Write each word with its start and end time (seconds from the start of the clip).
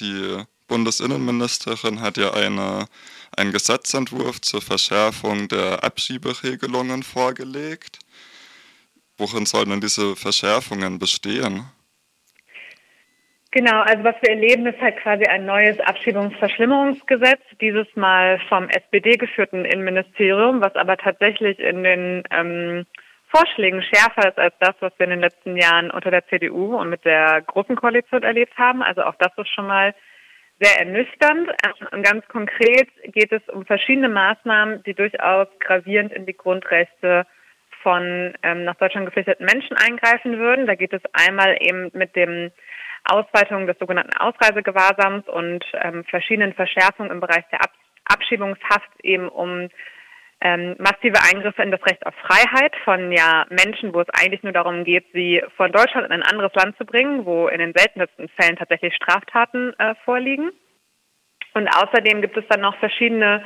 Die 0.00 0.42
Bundesinnenministerin 0.68 2.00
hat 2.00 2.16
ja 2.16 2.32
eine, 2.34 2.86
einen 3.36 3.52
Gesetzentwurf 3.52 4.40
zur 4.40 4.60
Verschärfung 4.60 5.48
der 5.48 5.84
Abschieberegelungen 5.84 7.02
vorgelegt. 7.02 7.98
Worin 9.16 9.46
sollen 9.46 9.70
denn 9.70 9.80
diese 9.80 10.16
Verschärfungen 10.16 10.98
bestehen? 10.98 11.64
Genau, 13.52 13.80
also 13.80 14.04
was 14.04 14.16
wir 14.20 14.30
erleben, 14.30 14.66
ist 14.66 14.80
halt 14.82 14.98
quasi 14.98 15.24
ein 15.24 15.46
neues 15.46 15.80
Abschiebungsverschlimmerungsgesetz, 15.80 17.40
dieses 17.58 17.86
Mal 17.94 18.38
vom 18.50 18.68
SPD 18.68 19.16
geführten 19.16 19.64
Innenministerium, 19.64 20.60
was 20.60 20.74
aber 20.74 20.98
tatsächlich 20.98 21.58
in 21.58 21.82
den 21.82 22.22
ähm, 22.30 22.84
Vorschlägen 23.36 23.82
schärfer 23.82 24.28
ist 24.28 24.38
als 24.38 24.54
das, 24.60 24.74
was 24.80 24.92
wir 24.96 25.04
in 25.04 25.10
den 25.10 25.20
letzten 25.20 25.56
Jahren 25.56 25.90
unter 25.90 26.10
der 26.10 26.26
CDU 26.26 26.76
und 26.76 26.88
mit 26.88 27.04
der 27.04 27.42
Großen 27.42 27.76
Koalition 27.76 28.22
erlebt 28.22 28.56
haben. 28.56 28.82
Also 28.82 29.02
auch 29.02 29.14
das 29.18 29.32
ist 29.36 29.50
schon 29.50 29.66
mal 29.66 29.94
sehr 30.58 30.78
ernüchternd. 30.78 31.50
Und 31.90 32.02
ganz 32.02 32.26
konkret 32.28 32.88
geht 33.04 33.32
es 33.32 33.42
um 33.50 33.66
verschiedene 33.66 34.08
Maßnahmen, 34.08 34.82
die 34.84 34.94
durchaus 34.94 35.48
gravierend 35.58 36.14
in 36.14 36.24
die 36.24 36.36
Grundrechte 36.36 37.26
von 37.82 38.32
ähm, 38.42 38.64
nach 38.64 38.76
Deutschland 38.76 39.04
geflüchteten 39.04 39.44
Menschen 39.44 39.76
eingreifen 39.76 40.38
würden. 40.38 40.66
Da 40.66 40.74
geht 40.74 40.94
es 40.94 41.02
einmal 41.12 41.58
eben 41.60 41.90
mit 41.92 42.16
dem 42.16 42.52
Ausweitung 43.04 43.66
des 43.66 43.78
sogenannten 43.78 44.16
Ausreisegewahrsams 44.16 45.28
und 45.28 45.62
ähm, 45.74 46.04
verschiedenen 46.04 46.54
Verschärfungen 46.54 47.12
im 47.12 47.20
Bereich 47.20 47.44
der 47.52 47.60
Ab 47.60 47.72
Abschiebungshaft 48.08 48.88
eben 49.02 49.28
um 49.28 49.68
ähm, 50.40 50.76
massive 50.78 51.16
Eingriffe 51.22 51.62
in 51.62 51.70
das 51.70 51.84
Recht 51.86 52.04
auf 52.06 52.14
Freiheit 52.16 52.74
von 52.84 53.10
ja 53.10 53.46
Menschen, 53.48 53.94
wo 53.94 54.00
es 54.00 54.08
eigentlich 54.10 54.42
nur 54.42 54.52
darum 54.52 54.84
geht, 54.84 55.06
sie 55.12 55.42
von 55.56 55.72
Deutschland 55.72 56.06
in 56.06 56.12
ein 56.12 56.22
anderes 56.22 56.54
Land 56.54 56.76
zu 56.76 56.84
bringen, 56.84 57.24
wo 57.24 57.48
in 57.48 57.58
den 57.58 57.72
seltensten 57.74 58.28
Fällen 58.28 58.56
tatsächlich 58.56 58.94
Straftaten 58.94 59.72
äh, 59.78 59.94
vorliegen. 60.04 60.50
Und 61.54 61.68
außerdem 61.68 62.20
gibt 62.20 62.36
es 62.36 62.44
dann 62.48 62.60
noch 62.60 62.76
verschiedene 62.76 63.42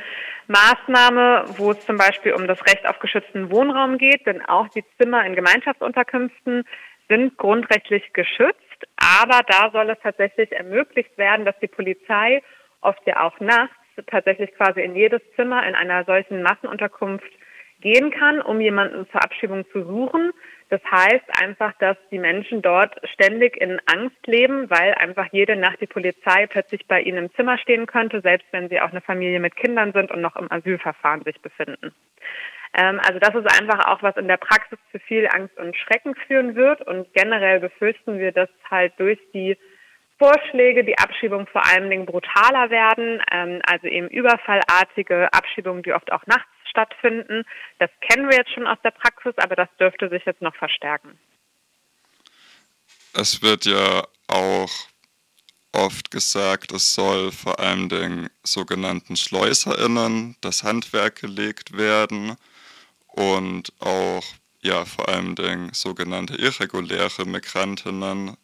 Maßnahmen, 0.47 1.57
wo 1.57 1.71
es 1.71 1.85
zum 1.85 1.95
Beispiel 1.95 2.33
um 2.33 2.45
das 2.45 2.59
Recht 2.67 2.85
auf 2.85 2.99
geschützten 2.99 3.49
Wohnraum 3.51 3.97
geht, 3.97 4.25
denn 4.25 4.45
auch 4.45 4.67
die 4.67 4.83
Zimmer 4.97 5.25
in 5.25 5.35
Gemeinschaftsunterkünften 5.35 6.65
sind 7.07 7.37
grundrechtlich 7.37 8.11
geschützt, 8.11 8.57
aber 8.97 9.41
da 9.47 9.69
soll 9.71 9.89
es 9.89 9.99
tatsächlich 10.03 10.51
ermöglicht 10.51 11.17
werden, 11.17 11.45
dass 11.45 11.57
die 11.59 11.67
Polizei 11.67 12.41
oft 12.81 13.05
ja 13.05 13.21
auch 13.21 13.39
nachts 13.39 13.75
tatsächlich 14.07 14.51
quasi 14.55 14.81
in 14.81 14.95
jedes 14.95 15.21
Zimmer 15.35 15.67
in 15.67 15.75
einer 15.75 16.03
solchen 16.05 16.41
Massenunterkunft 16.41 17.31
gehen 17.81 18.11
kann, 18.11 18.41
um 18.41 18.61
jemanden 18.61 19.09
zur 19.11 19.23
Abschiebung 19.23 19.65
zu 19.71 19.83
suchen. 19.83 20.31
Das 20.69 20.81
heißt 20.89 21.41
einfach, 21.41 21.73
dass 21.79 21.97
die 22.11 22.19
Menschen 22.19 22.61
dort 22.61 22.95
ständig 23.09 23.57
in 23.57 23.81
Angst 23.87 24.25
leben, 24.25 24.69
weil 24.69 24.93
einfach 24.93 25.27
jede 25.31 25.55
Nacht 25.55 25.81
die 25.81 25.87
Polizei 25.87 26.47
plötzlich 26.47 26.87
bei 26.87 27.01
ihnen 27.01 27.25
im 27.25 27.33
Zimmer 27.33 27.57
stehen 27.57 27.87
könnte, 27.87 28.21
selbst 28.21 28.47
wenn 28.51 28.69
sie 28.69 28.79
auch 28.79 28.91
eine 28.91 29.01
Familie 29.01 29.39
mit 29.39 29.55
Kindern 29.55 29.91
sind 29.91 30.11
und 30.11 30.21
noch 30.21 30.35
im 30.35 30.51
Asylverfahren 30.51 31.23
sich 31.23 31.41
befinden. 31.41 31.93
Ähm, 32.73 33.01
also 33.05 33.19
das 33.19 33.35
ist 33.35 33.59
einfach 33.59 33.85
auch, 33.87 34.01
was 34.01 34.15
in 34.15 34.27
der 34.27 34.37
Praxis 34.37 34.79
zu 34.91 34.99
viel 34.99 35.27
Angst 35.27 35.57
und 35.57 35.75
Schrecken 35.75 36.15
führen 36.15 36.55
wird. 36.55 36.81
Und 36.81 37.13
generell 37.13 37.59
befürchten 37.59 38.19
wir, 38.19 38.31
dass 38.31 38.49
halt 38.69 38.93
durch 38.97 39.19
die 39.33 39.57
Vorschläge 40.21 40.83
die 40.83 40.99
Abschiebungen 40.99 41.47
vor 41.47 41.65
allen 41.65 41.89
Dingen 41.89 42.05
brutaler 42.05 42.69
werden, 42.69 43.23
ähm, 43.31 43.59
also 43.65 43.87
eben 43.87 44.07
überfallartige 44.07 45.33
Abschiebungen, 45.33 45.81
die 45.81 45.93
oft 45.93 46.11
auch 46.11 46.27
nachts 46.27 46.47
stattfinden. 46.69 47.43
Das 47.79 47.89
kennen 48.01 48.29
wir 48.29 48.37
jetzt 48.37 48.51
schon 48.53 48.67
aus 48.67 48.77
der 48.83 48.91
Praxis, 48.91 49.33
aber 49.37 49.55
das 49.55 49.67
dürfte 49.79 50.09
sich 50.09 50.23
jetzt 50.25 50.43
noch 50.43 50.55
verstärken. 50.55 51.17
Es 53.13 53.41
wird 53.41 53.65
ja 53.65 54.03
auch 54.27 54.69
oft 55.71 56.11
gesagt, 56.11 56.71
es 56.71 56.93
soll 56.93 57.31
vor 57.31 57.59
allen 57.59 57.89
Dingen 57.89 58.29
sogenannten 58.43 59.15
SchleuserInnen 59.15 60.35
das 60.41 60.63
Handwerk 60.63 61.19
gelegt 61.19 61.75
werden 61.75 62.35
und 63.07 63.73
auch 63.79 64.23
ja 64.61 64.85
vor 64.85 65.09
allen 65.09 65.35
Dingen 65.35 65.73
sogenannte 65.73 66.35
irreguläre 66.35 67.25
Migrantinnen 67.25 68.37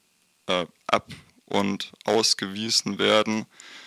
äh, 0.48 0.66
ab 0.88 1.06
und 1.48 1.92
ausgewiesen 2.06 3.00
werden, 3.00 3.46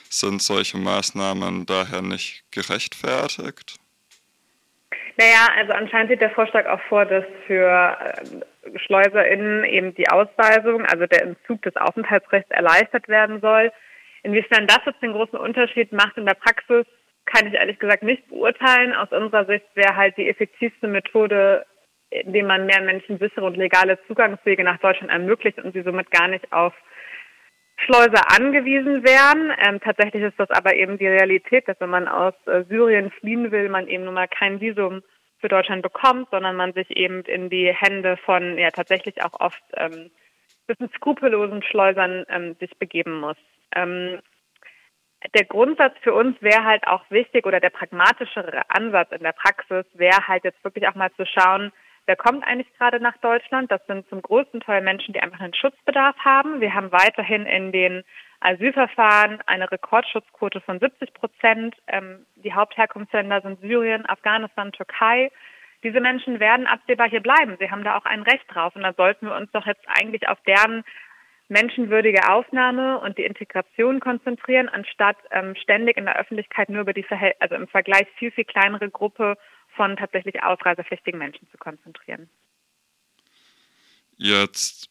sind 0.08 0.42
solche 0.42 0.78
Maßnahmen 0.78 1.66
daher 1.66 2.02
nicht 2.02 2.44
gerechtfertigt? 2.50 3.78
Naja, 5.16 5.48
also 5.56 5.72
anscheinend 5.72 6.10
sieht 6.10 6.22
der 6.22 6.30
Vorschlag 6.30 6.66
auch 6.66 6.80
vor, 6.88 7.04
dass 7.04 7.24
für 7.46 7.68
äh, 7.68 8.78
SchleuserInnen 8.78 9.64
eben 9.64 9.94
die 9.94 10.08
Ausweisung, 10.08 10.86
also 10.86 11.06
der 11.06 11.22
Entzug 11.22 11.62
des 11.62 11.76
Aufenthaltsrechts 11.76 12.50
erleichtert 12.50 13.06
werden 13.08 13.40
soll. 13.40 13.70
Inwiefern 14.22 14.66
das 14.66 14.80
jetzt 14.86 15.02
den 15.02 15.12
großen 15.12 15.38
Unterschied 15.38 15.92
macht 15.92 16.16
in 16.16 16.26
der 16.26 16.34
Praxis, 16.34 16.86
kann 17.26 17.46
ich 17.46 17.54
ehrlich 17.54 17.78
gesagt 17.78 18.02
nicht 18.02 18.28
beurteilen. 18.28 18.94
Aus 18.94 19.10
unserer 19.12 19.44
Sicht 19.44 19.66
wäre 19.74 19.96
halt 19.96 20.16
die 20.16 20.28
effektivste 20.28 20.88
Methode, 20.88 21.64
indem 22.10 22.46
man 22.46 22.66
mehr 22.66 22.80
Menschen 22.80 23.18
sichere 23.18 23.44
und 23.44 23.56
legale 23.56 23.98
Zugangswege 24.06 24.64
nach 24.64 24.78
Deutschland 24.78 25.12
ermöglicht 25.12 25.58
und 25.58 25.72
sie 25.72 25.82
somit 25.82 26.10
gar 26.10 26.28
nicht 26.28 26.52
auf 26.52 26.74
Schleuser 27.84 28.30
angewiesen 28.30 29.04
wären. 29.04 29.52
Ähm, 29.66 29.80
tatsächlich 29.80 30.22
ist 30.22 30.38
das 30.38 30.50
aber 30.50 30.74
eben 30.74 30.98
die 30.98 31.06
Realität, 31.06 31.68
dass 31.68 31.80
wenn 31.80 31.90
man 31.90 32.08
aus 32.08 32.34
äh, 32.46 32.64
Syrien 32.68 33.10
fliehen 33.10 33.50
will, 33.50 33.68
man 33.68 33.88
eben 33.88 34.04
nun 34.04 34.14
mal 34.14 34.28
kein 34.28 34.60
Visum 34.60 35.02
für 35.38 35.48
Deutschland 35.48 35.82
bekommt, 35.82 36.28
sondern 36.30 36.56
man 36.56 36.72
sich 36.74 36.90
eben 36.96 37.22
in 37.22 37.48
die 37.48 37.72
Hände 37.72 38.16
von 38.18 38.58
ja 38.58 38.70
tatsächlich 38.70 39.22
auch 39.24 39.40
oft 39.40 39.62
ähm, 39.74 40.10
bisschen 40.66 40.90
skrupellosen 40.96 41.62
Schleusern 41.62 42.24
ähm, 42.28 42.56
sich 42.60 42.78
begeben 42.78 43.20
muss. 43.20 43.36
Ähm, 43.74 44.20
der 45.34 45.44
Grundsatz 45.44 45.94
für 46.02 46.14
uns 46.14 46.40
wäre 46.40 46.64
halt 46.64 46.86
auch 46.86 47.02
wichtig 47.10 47.44
oder 47.44 47.60
der 47.60 47.70
pragmatischere 47.70 48.62
Ansatz 48.68 49.12
in 49.12 49.22
der 49.22 49.32
Praxis 49.32 49.84
wäre 49.94 50.26
halt 50.28 50.44
jetzt 50.44 50.62
wirklich 50.64 50.88
auch 50.88 50.94
mal 50.94 51.12
zu 51.12 51.26
schauen, 51.26 51.72
Wer 52.06 52.16
kommt 52.16 52.44
eigentlich 52.44 52.72
gerade 52.76 53.00
nach 53.00 53.16
Deutschland? 53.18 53.70
Das 53.70 53.84
sind 53.86 54.08
zum 54.08 54.22
größten 54.22 54.60
Teil 54.60 54.82
Menschen, 54.82 55.14
die 55.14 55.20
einfach 55.20 55.40
einen 55.40 55.54
Schutzbedarf 55.54 56.16
haben. 56.18 56.60
Wir 56.60 56.74
haben 56.74 56.92
weiterhin 56.92 57.46
in 57.46 57.72
den 57.72 58.02
Asylverfahren 58.40 59.40
eine 59.46 59.70
Rekordschutzquote 59.70 60.60
von 60.60 60.80
70 60.80 61.12
Prozent. 61.14 61.76
Ähm, 61.86 62.26
die 62.36 62.54
Hauptherkunftsländer 62.54 63.42
sind 63.42 63.60
Syrien, 63.60 64.08
Afghanistan, 64.08 64.72
Türkei. 64.72 65.30
Diese 65.82 66.00
Menschen 66.00 66.40
werden 66.40 66.66
absehbar 66.66 67.08
hier 67.08 67.20
bleiben. 67.20 67.56
Sie 67.58 67.70
haben 67.70 67.84
da 67.84 67.96
auch 67.96 68.04
ein 68.04 68.22
Recht 68.22 68.44
drauf. 68.48 68.74
Und 68.76 68.82
da 68.82 68.92
sollten 68.94 69.26
wir 69.26 69.36
uns 69.36 69.50
doch 69.52 69.66
jetzt 69.66 69.84
eigentlich 69.86 70.28
auf 70.28 70.40
deren 70.46 70.84
menschenwürdige 71.48 72.30
Aufnahme 72.30 73.00
und 73.00 73.18
die 73.18 73.24
Integration 73.24 73.98
konzentrieren, 73.98 74.68
anstatt 74.68 75.16
ähm, 75.32 75.54
ständig 75.56 75.96
in 75.96 76.04
der 76.04 76.18
Öffentlichkeit 76.18 76.68
nur 76.68 76.82
über 76.82 76.92
die 76.92 77.02
Verhält 77.02 77.36
also 77.40 77.56
im 77.56 77.66
Vergleich 77.66 78.06
viel, 78.16 78.30
viel 78.30 78.44
kleinere 78.44 78.88
Gruppe 78.88 79.36
von 79.80 79.96
tatsächlich 79.96 80.42
ausreisepflichtigen 80.42 81.18
Menschen 81.18 81.48
zu 81.50 81.56
konzentrieren. 81.56 82.28
Jetzt 84.18 84.90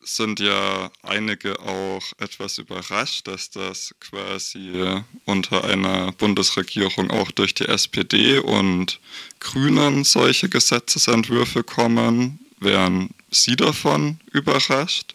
sind 0.00 0.38
ja 0.38 0.90
einige 1.02 1.58
auch 1.60 2.02
etwas 2.18 2.58
überrascht, 2.58 3.26
dass 3.26 3.48
das 3.48 3.94
quasi 4.00 5.00
unter 5.24 5.64
einer 5.64 6.12
Bundesregierung 6.12 7.10
auch 7.10 7.30
durch 7.30 7.54
die 7.54 7.64
SPD 7.64 8.38
und 8.38 9.00
Grünen 9.40 10.04
solche 10.04 10.50
Gesetzesentwürfe 10.50 11.64
kommen. 11.64 12.40
Wären 12.60 13.14
Sie 13.30 13.56
davon 13.56 14.20
überrascht? 14.30 15.14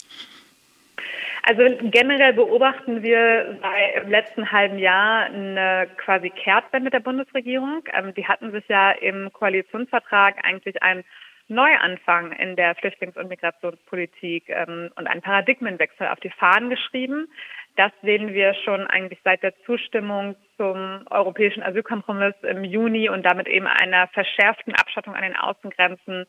Also 1.46 1.62
generell 1.90 2.32
beobachten 2.32 3.02
wir 3.02 3.58
im 4.02 4.10
letzten 4.10 4.50
halben 4.50 4.78
Jahr 4.78 5.26
eine 5.26 5.88
quasi 5.98 6.30
Kehrtwende 6.30 6.88
der 6.88 7.00
Bundesregierung. 7.00 7.82
Ähm, 7.92 8.14
die 8.14 8.26
hatten 8.26 8.50
sich 8.50 8.66
ja 8.68 8.92
im 8.92 9.30
Koalitionsvertrag 9.30 10.42
eigentlich 10.42 10.82
einen 10.82 11.04
Neuanfang 11.48 12.32
in 12.32 12.56
der 12.56 12.74
Flüchtlings- 12.76 13.18
und 13.18 13.28
Migrationspolitik 13.28 14.48
ähm, 14.48 14.90
und 14.96 15.06
einen 15.06 15.20
Paradigmenwechsel 15.20 16.08
auf 16.08 16.18
die 16.20 16.30
Fahnen 16.30 16.70
geschrieben. 16.70 17.28
Das 17.76 17.92
sehen 18.02 18.32
wir 18.32 18.54
schon 18.54 18.86
eigentlich 18.86 19.18
seit 19.22 19.42
der 19.42 19.52
Zustimmung 19.66 20.36
zum 20.56 21.04
europäischen 21.10 21.62
Asylkompromiss 21.62 22.36
im 22.42 22.64
Juni 22.64 23.10
und 23.10 23.26
damit 23.26 23.48
eben 23.48 23.66
einer 23.66 24.08
verschärften 24.08 24.74
Abschottung 24.74 25.14
an 25.14 25.22
den 25.22 25.36
Außengrenzen 25.36 26.24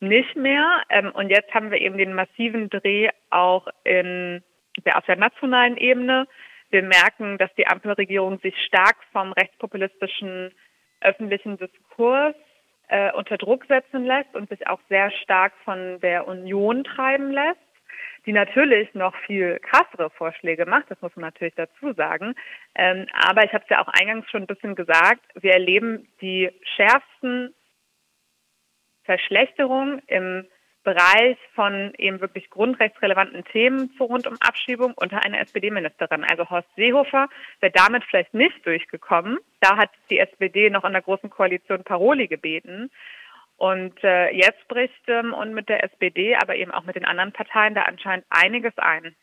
nicht 0.00 0.36
mehr. 0.36 0.82
Ähm, 0.88 1.10
und 1.12 1.28
jetzt 1.28 1.52
haben 1.52 1.70
wir 1.70 1.82
eben 1.82 1.98
den 1.98 2.14
massiven 2.14 2.70
Dreh 2.70 3.10
auch 3.28 3.68
in 3.84 4.42
der, 4.84 4.98
auf 4.98 5.04
der 5.06 5.16
nationalen 5.16 5.76
Ebene. 5.76 6.26
Wir 6.70 6.82
merken, 6.82 7.38
dass 7.38 7.54
die 7.54 7.66
Ampelregierung 7.66 8.38
sich 8.40 8.54
stark 8.66 8.96
vom 9.12 9.32
rechtspopulistischen 9.32 10.52
öffentlichen 11.00 11.58
Diskurs 11.58 12.34
äh, 12.88 13.12
unter 13.12 13.38
Druck 13.38 13.64
setzen 13.66 14.04
lässt 14.04 14.34
und 14.34 14.48
sich 14.48 14.66
auch 14.66 14.80
sehr 14.88 15.10
stark 15.22 15.52
von 15.64 16.00
der 16.00 16.26
Union 16.26 16.84
treiben 16.84 17.30
lässt, 17.30 17.60
die 18.26 18.32
natürlich 18.32 18.92
noch 18.94 19.14
viel 19.26 19.58
krassere 19.60 20.10
Vorschläge 20.10 20.66
macht, 20.66 20.90
das 20.90 21.00
muss 21.00 21.14
man 21.14 21.26
natürlich 21.26 21.54
dazu 21.54 21.92
sagen. 21.92 22.34
Ähm, 22.74 23.06
aber 23.12 23.44
ich 23.44 23.52
habe 23.52 23.64
es 23.64 23.70
ja 23.70 23.82
auch 23.82 23.88
eingangs 23.88 24.28
schon 24.30 24.42
ein 24.42 24.46
bisschen 24.46 24.74
gesagt, 24.74 25.22
wir 25.34 25.52
erleben 25.52 26.08
die 26.20 26.50
schärfsten 26.76 27.54
Verschlechterungen 29.04 30.00
im 30.06 30.46
Bereich 30.84 31.38
von 31.54 31.92
eben 31.98 32.20
wirklich 32.20 32.50
grundrechtsrelevanten 32.50 33.44
Themen 33.46 33.90
zu 33.96 34.04
rund 34.04 34.26
um 34.26 34.36
Abschiebung 34.40 34.92
unter 34.94 35.24
einer 35.24 35.40
SPD-Ministerin. 35.40 36.24
Also 36.24 36.48
Horst 36.50 36.68
Seehofer 36.76 37.28
wäre 37.60 37.72
damit 37.72 38.04
vielleicht 38.04 38.34
nicht 38.34 38.64
durchgekommen. 38.66 39.38
Da 39.60 39.76
hat 39.76 39.90
die 40.10 40.18
SPD 40.18 40.70
noch 40.70 40.84
in 40.84 40.92
der 40.92 41.02
Großen 41.02 41.30
Koalition 41.30 41.84
Paroli 41.84 42.28
gebeten. 42.28 42.90
Und 43.56 44.02
äh, 44.04 44.30
jetzt 44.30 44.68
bricht 44.68 45.08
ähm, 45.08 45.32
und 45.32 45.54
mit 45.54 45.68
der 45.68 45.84
SPD, 45.84 46.36
aber 46.36 46.56
eben 46.56 46.70
auch 46.70 46.84
mit 46.84 46.96
den 46.96 47.04
anderen 47.04 47.32
Parteien 47.32 47.74
da 47.74 47.82
anscheinend 47.82 48.26
einiges 48.28 48.76
ein. 48.76 49.16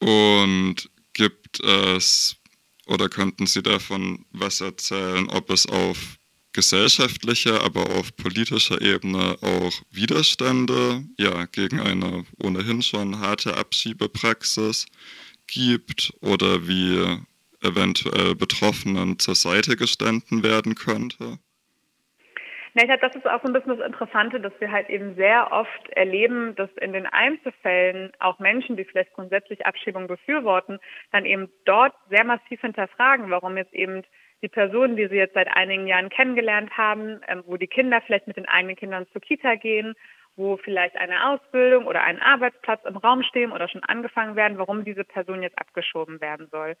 Und 0.00 0.90
gibt 1.12 1.60
es 1.60 2.40
oder 2.88 3.08
könnten 3.08 3.46
Sie 3.46 3.62
davon 3.62 4.24
was 4.32 4.60
erzählen, 4.60 5.28
ob 5.30 5.50
es 5.50 5.68
auf 5.68 6.17
gesellschaftlicher, 6.58 7.62
aber 7.64 7.82
auf 7.96 8.16
politischer 8.16 8.82
Ebene 8.82 9.36
auch 9.42 9.74
Widerstände 9.92 11.04
ja, 11.16 11.44
gegen 11.52 11.78
eine 11.78 12.24
ohnehin 12.42 12.82
schon 12.82 13.20
harte 13.20 13.56
Abschiebepraxis 13.56 14.86
gibt 15.46 16.12
oder 16.20 16.66
wie 16.66 16.98
eventuell 17.62 18.34
Betroffenen 18.34 19.20
zur 19.20 19.36
Seite 19.36 19.76
gestanden 19.76 20.42
werden 20.42 20.74
könnte? 20.74 21.38
Ja, 22.74 22.82
ich 22.82 22.88
glaube, 22.88 23.06
das 23.06 23.14
ist 23.14 23.26
auch 23.26 23.40
so 23.40 23.46
ein 23.46 23.52
bisschen 23.52 23.78
das 23.78 23.86
Interessante, 23.86 24.40
dass 24.40 24.52
wir 24.58 24.72
halt 24.72 24.88
eben 24.88 25.14
sehr 25.14 25.52
oft 25.52 25.90
erleben, 25.90 26.56
dass 26.56 26.70
in 26.80 26.92
den 26.92 27.06
Einzelfällen 27.06 28.10
auch 28.18 28.40
Menschen, 28.40 28.76
die 28.76 28.84
vielleicht 28.84 29.12
grundsätzlich 29.14 29.64
Abschiebung 29.64 30.08
befürworten, 30.08 30.80
dann 31.12 31.24
eben 31.24 31.50
dort 31.66 31.94
sehr 32.10 32.24
massiv 32.24 32.60
hinterfragen, 32.60 33.30
warum 33.30 33.56
jetzt 33.56 33.74
eben 33.74 34.02
die 34.42 34.48
Personen, 34.48 34.96
die 34.96 35.08
sie 35.08 35.16
jetzt 35.16 35.34
seit 35.34 35.48
einigen 35.48 35.86
Jahren 35.86 36.10
kennengelernt 36.10 36.76
haben, 36.76 37.20
ähm, 37.28 37.42
wo 37.46 37.56
die 37.56 37.66
Kinder 37.66 38.00
vielleicht 38.00 38.26
mit 38.26 38.36
den 38.36 38.48
eigenen 38.48 38.76
Kindern 38.76 39.06
zur 39.12 39.20
Kita 39.20 39.56
gehen, 39.56 39.94
wo 40.36 40.56
vielleicht 40.56 40.96
eine 40.96 41.30
Ausbildung 41.30 41.86
oder 41.86 42.02
ein 42.02 42.22
Arbeitsplatz 42.22 42.84
im 42.84 42.96
Raum 42.96 43.22
stehen 43.24 43.52
oder 43.52 43.68
schon 43.68 43.82
angefangen 43.82 44.36
werden, 44.36 44.58
warum 44.58 44.84
diese 44.84 45.04
Person 45.04 45.42
jetzt 45.42 45.58
abgeschoben 45.58 46.20
werden 46.20 46.48
soll. 46.50 46.76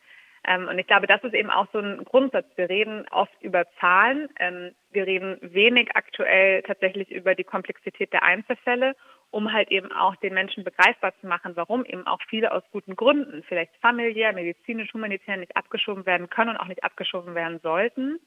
Ähm, 0.46 0.68
und 0.68 0.78
ich 0.78 0.86
glaube, 0.86 1.08
das 1.08 1.22
ist 1.24 1.34
eben 1.34 1.50
auch 1.50 1.66
so 1.72 1.80
ein 1.80 2.04
Grundsatz. 2.04 2.46
Wir 2.56 2.68
reden 2.68 3.06
oft 3.10 3.34
über 3.42 3.64
Zahlen. 3.80 4.28
Ähm, 4.38 4.70
wir 4.92 5.06
reden 5.06 5.38
wenig 5.42 5.90
aktuell 5.94 6.62
tatsächlich 6.62 7.10
über 7.10 7.34
die 7.34 7.44
Komplexität 7.44 8.12
der 8.12 8.22
Einzelfälle, 8.22 8.94
um 9.30 9.52
halt 9.52 9.70
eben 9.70 9.92
auch 9.92 10.16
den 10.16 10.34
Menschen 10.34 10.64
begreifbar 10.64 11.12
zu 11.20 11.26
machen, 11.26 11.56
warum 11.56 11.84
eben 11.84 12.06
auch 12.06 12.20
viele 12.28 12.52
aus 12.52 12.62
guten 12.72 12.96
Gründen, 12.96 13.42
vielleicht 13.46 13.76
familiär, 13.76 14.32
medizinisch, 14.32 14.92
humanitär 14.94 15.36
nicht 15.36 15.56
abgeschoben 15.56 16.06
werden 16.06 16.30
können 16.30 16.50
und 16.50 16.56
auch 16.56 16.66
nicht 16.66 16.84
abgeschoben 16.84 17.34
werden 17.34 17.60
sollten. 17.62 18.18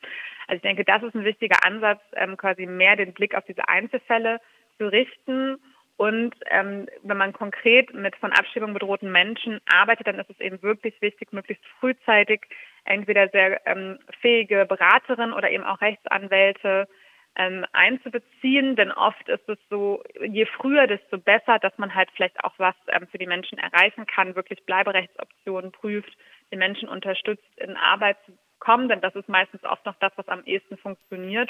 Also 0.48 0.57
ich 0.57 0.62
denke, 0.62 0.86
das 0.86 1.03
ist 1.03 1.15
ein 1.15 1.25
wichtiger 1.25 1.65
Ansatz, 1.65 2.01
ähm, 2.13 2.38
quasi 2.38 2.65
mehr 2.65 2.95
den 2.95 3.13
Blick 3.13 3.36
auf 3.36 3.45
diese 3.45 3.68
Einzelfälle 3.68 4.39
zu 4.77 4.88
richten 4.88 5.57
und 6.01 6.33
ähm, 6.50 6.88
wenn 7.03 7.18
man 7.18 7.31
konkret 7.31 7.94
mit 7.94 8.15
von 8.15 8.31
Abschiebung 8.31 8.74
bedrohten 8.74 9.12
Menschen 9.12 9.62
arbeitet, 9.71 10.07
dann 10.07 10.18
ist 10.18 10.31
es 10.31 10.39
eben 10.39 10.59
wirklich 10.63 11.00
wichtig, 11.00 11.31
möglichst 11.31 11.63
frühzeitig 11.80 12.42
entweder 12.86 13.30
sehr 13.30 13.62
ähm, 13.68 14.00
fähige 14.19 14.65
Beraterinnen 14.65 15.31
oder 15.31 15.51
eben 15.51 15.63
auch 15.63 15.80
Rechtsanwälte 15.80 16.88
ähm, 17.35 17.65
einzubeziehen. 17.71 18.75
Denn 18.75 18.91
oft 18.91 19.27
ist 19.29 19.47
es 19.47 19.57
so, 19.69 20.03
je 20.21 20.45
früher, 20.45 20.87
desto 20.87 21.17
besser, 21.17 21.59
dass 21.59 21.77
man 21.77 21.95
halt 21.95 22.09
vielleicht 22.15 22.43
auch 22.43 22.53
was 22.57 22.75
ähm, 22.87 23.07
für 23.07 23.17
die 23.17 23.27
Menschen 23.27 23.57
erreichen 23.57 24.05
kann, 24.05 24.35
wirklich 24.35 24.65
Bleiberechtsoptionen 24.65 25.71
prüft, 25.71 26.15
die 26.51 26.57
Menschen 26.57 26.89
unterstützt, 26.89 27.43
in 27.57 27.77
Arbeit 27.77 28.17
zu 28.25 28.37
kommen. 28.59 28.89
Denn 28.89 29.01
das 29.01 29.15
ist 29.15 29.29
meistens 29.29 29.63
oft 29.63 29.85
noch 29.85 29.95
das, 29.99 30.11
was 30.15 30.27
am 30.27 30.43
ehesten 30.45 30.77
funktioniert, 30.77 31.49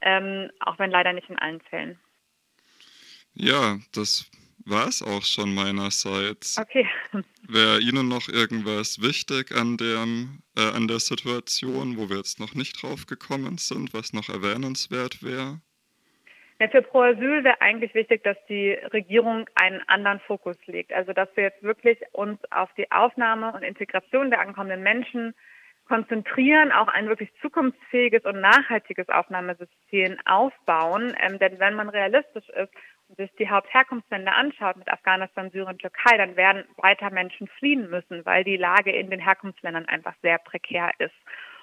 ähm, 0.00 0.50
auch 0.60 0.78
wenn 0.78 0.90
leider 0.90 1.12
nicht 1.12 1.30
in 1.30 1.38
allen 1.38 1.60
Fällen. 1.62 1.98
Ja, 3.34 3.78
das 3.94 4.30
war 4.64 4.88
es 4.88 5.02
auch 5.02 5.22
schon 5.22 5.54
meinerseits. 5.54 6.58
Okay. 6.58 6.86
Wäre 7.48 7.80
Ihnen 7.80 8.08
noch 8.08 8.28
irgendwas 8.28 9.02
wichtig 9.02 9.52
an, 9.52 9.76
dem, 9.76 10.42
äh, 10.56 10.76
an 10.76 10.88
der 10.88 11.00
Situation, 11.00 11.96
wo 11.96 12.08
wir 12.08 12.16
jetzt 12.18 12.40
noch 12.40 12.54
nicht 12.54 12.82
drauf 12.82 13.06
gekommen 13.06 13.58
sind, 13.58 13.94
was 13.94 14.12
noch 14.12 14.28
erwähnenswert 14.28 15.22
wäre? 15.22 15.60
Ja, 16.60 16.68
für 16.68 16.82
Pro 16.82 17.00
Asyl 17.00 17.42
wäre 17.42 17.60
eigentlich 17.60 17.92
wichtig, 17.94 18.22
dass 18.22 18.36
die 18.48 18.70
Regierung 18.92 19.46
einen 19.56 19.82
anderen 19.88 20.20
Fokus 20.20 20.56
legt. 20.66 20.92
Also 20.92 21.12
dass 21.12 21.28
wir 21.34 21.44
jetzt 21.44 21.62
wirklich 21.62 21.98
uns 22.12 22.38
auf 22.52 22.72
die 22.74 22.90
Aufnahme 22.92 23.52
und 23.52 23.62
Integration 23.62 24.30
der 24.30 24.40
ankommenden 24.40 24.82
Menschen 24.82 25.34
konzentrieren, 25.92 26.72
auch 26.72 26.88
ein 26.88 27.06
wirklich 27.06 27.30
zukunftsfähiges 27.42 28.24
und 28.24 28.40
nachhaltiges 28.40 29.10
Aufnahmesystem 29.10 30.16
aufbauen. 30.24 31.14
Ähm, 31.20 31.38
denn 31.38 31.58
wenn 31.58 31.74
man 31.74 31.90
realistisch 31.90 32.48
ist 32.48 32.72
sich 33.18 33.30
die 33.38 33.50
Hauptherkunftsländer 33.50 34.34
anschaut, 34.34 34.78
mit 34.78 34.90
Afghanistan, 34.90 35.50
Syrien, 35.50 35.76
Türkei, 35.76 36.16
dann 36.16 36.34
werden 36.34 36.64
weiter 36.78 37.10
Menschen 37.10 37.46
fliehen 37.58 37.90
müssen, 37.90 38.24
weil 38.24 38.42
die 38.42 38.56
Lage 38.56 38.90
in 38.90 39.10
den 39.10 39.20
Herkunftsländern 39.20 39.84
einfach 39.84 40.14
sehr 40.22 40.38
prekär 40.38 40.92
ist. 40.98 41.14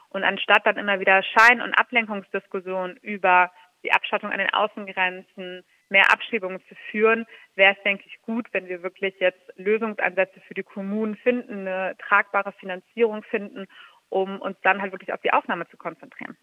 Und 0.09 0.23
anstatt 0.23 0.63
dann 0.67 0.77
immer 0.77 0.99
wieder 0.99 1.23
Schein- 1.23 1.63
und 1.63 1.73
Ablenkungsdiskussionen 1.73 2.97
über 2.97 3.51
die 3.83 3.91
Abschattung 3.93 4.31
an 4.31 4.37
den 4.37 4.53
Außengrenzen, 4.53 5.63
mehr 5.89 6.13
Abschiebungen 6.13 6.59
zu 6.69 6.75
führen, 6.91 7.25
wäre 7.55 7.73
es, 7.75 7.83
denke 7.83 8.03
ich, 8.05 8.21
gut, 8.21 8.47
wenn 8.51 8.67
wir 8.67 8.83
wirklich 8.83 9.15
jetzt 9.19 9.41
Lösungsansätze 9.55 10.39
für 10.41 10.53
die 10.53 10.61
Kommunen 10.61 11.15
finden, 11.15 11.67
eine 11.67 11.95
tragbare 11.97 12.51
Finanzierung 12.51 13.23
finden, 13.23 13.65
um 14.09 14.41
uns 14.41 14.57
dann 14.61 14.81
halt 14.81 14.91
wirklich 14.91 15.13
auf 15.13 15.21
die 15.21 15.33
Aufnahme 15.33 15.67
zu 15.69 15.77
konzentrieren. 15.77 16.37